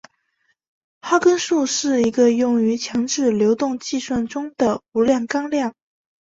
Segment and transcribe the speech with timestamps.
[1.03, 5.75] 哈根数是一个用于强制流动计算中的无量纲量。